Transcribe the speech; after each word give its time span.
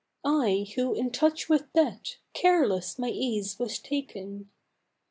I 0.25 0.65
who, 0.73 0.95
in 0.95 1.11
touch 1.11 1.47
with 1.47 1.71
death, 1.73 2.15
careless 2.33 2.97
my 2.97 3.09
ease 3.09 3.59
was 3.59 3.77
taking!" 3.77 4.49